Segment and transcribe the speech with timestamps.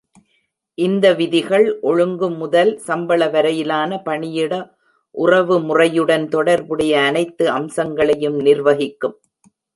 [0.77, 4.53] இந்த விதிகள் ஒழுங்கு முதல் சம்பளம் வரையிலான பணியிட
[5.15, 9.15] உறவுமுறையுடன் தொடர்புடைய அனைத்து அம்சங்களையும் நிர்வகிக்கும்.